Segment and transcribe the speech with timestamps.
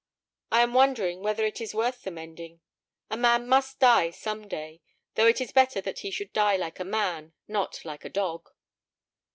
[0.51, 2.61] "I am wondering whether it is worth the mending.
[3.11, 4.81] A man must die some day;
[5.13, 8.49] though it is better that he should die like a man, not like a dog."